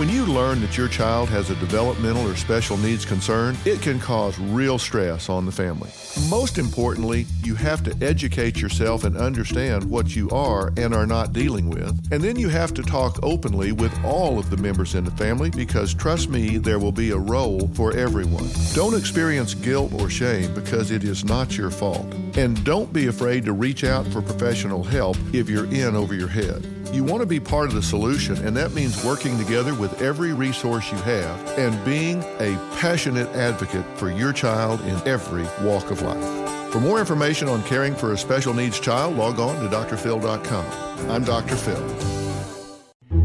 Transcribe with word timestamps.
When 0.00 0.08
you 0.08 0.24
learn 0.24 0.62
that 0.62 0.78
your 0.78 0.88
child 0.88 1.28
has 1.28 1.50
a 1.50 1.54
developmental 1.56 2.26
or 2.26 2.34
special 2.34 2.78
needs 2.78 3.04
concern, 3.04 3.54
it 3.66 3.82
can 3.82 4.00
cause 4.00 4.38
real 4.38 4.78
stress 4.78 5.28
on 5.28 5.44
the 5.44 5.52
family. 5.52 5.90
Most 6.30 6.56
importantly, 6.56 7.26
you 7.44 7.54
have 7.56 7.84
to 7.84 7.94
educate 8.02 8.62
yourself 8.62 9.04
and 9.04 9.14
understand 9.14 9.84
what 9.84 10.16
you 10.16 10.30
are 10.30 10.72
and 10.78 10.94
are 10.94 11.04
not 11.04 11.34
dealing 11.34 11.68
with. 11.68 12.10
And 12.10 12.24
then 12.24 12.36
you 12.38 12.48
have 12.48 12.72
to 12.74 12.82
talk 12.82 13.18
openly 13.22 13.72
with 13.72 13.92
all 14.02 14.38
of 14.38 14.48
the 14.48 14.56
members 14.56 14.94
in 14.94 15.04
the 15.04 15.10
family 15.10 15.50
because 15.50 15.92
trust 15.92 16.30
me, 16.30 16.56
there 16.56 16.78
will 16.78 16.92
be 16.92 17.10
a 17.10 17.18
role 17.18 17.68
for 17.74 17.94
everyone. 17.94 18.48
Don't 18.72 18.98
experience 18.98 19.52
guilt 19.52 19.92
or 19.92 20.08
shame 20.08 20.54
because 20.54 20.92
it 20.92 21.04
is 21.04 21.26
not 21.26 21.58
your 21.58 21.70
fault. 21.70 22.10
And 22.38 22.64
don't 22.64 22.90
be 22.90 23.08
afraid 23.08 23.44
to 23.44 23.52
reach 23.52 23.84
out 23.84 24.06
for 24.06 24.22
professional 24.22 24.82
help 24.82 25.18
if 25.34 25.50
you're 25.50 25.70
in 25.70 25.94
over 25.94 26.14
your 26.14 26.28
head. 26.28 26.79
You 26.92 27.04
want 27.04 27.20
to 27.20 27.26
be 27.26 27.38
part 27.38 27.68
of 27.68 27.74
the 27.74 27.82
solution, 27.82 28.36
and 28.44 28.56
that 28.56 28.72
means 28.72 29.04
working 29.04 29.38
together 29.38 29.74
with 29.74 30.02
every 30.02 30.32
resource 30.32 30.90
you 30.90 30.98
have 30.98 31.38
and 31.56 31.84
being 31.84 32.18
a 32.40 32.58
passionate 32.78 33.28
advocate 33.28 33.84
for 33.96 34.10
your 34.10 34.32
child 34.32 34.80
in 34.80 34.96
every 35.06 35.44
walk 35.64 35.92
of 35.92 36.02
life. 36.02 36.72
For 36.72 36.80
more 36.80 36.98
information 36.98 37.48
on 37.48 37.62
caring 37.62 37.94
for 37.94 38.12
a 38.12 38.18
special 38.18 38.54
needs 38.54 38.80
child, 38.80 39.16
log 39.16 39.38
on 39.38 39.62
to 39.62 39.68
drphil.com. 39.68 41.10
I'm 41.10 41.22
Dr. 41.22 41.54
Phil. 41.54 41.80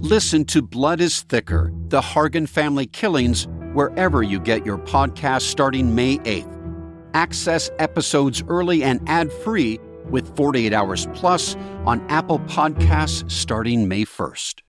Listen 0.00 0.44
to 0.46 0.60
Blood 0.60 1.00
is 1.00 1.22
Thicker 1.22 1.72
The 1.88 2.02
Hargan 2.02 2.46
Family 2.46 2.86
Killings 2.86 3.48
wherever 3.72 4.22
you 4.22 4.38
get 4.38 4.66
your 4.66 4.78
podcast 4.78 5.42
starting 5.42 5.94
May 5.94 6.18
8th. 6.18 6.52
Access 7.14 7.70
episodes 7.78 8.42
early 8.48 8.82
and 8.82 9.00
ad 9.08 9.32
free 9.32 9.80
with 10.10 10.34
48 10.36 10.72
Hours 10.72 11.06
Plus 11.14 11.56
on 11.84 12.00
Apple 12.08 12.40
Podcasts 12.40 13.30
starting 13.30 13.88
May 13.88 14.04
1st. 14.04 14.62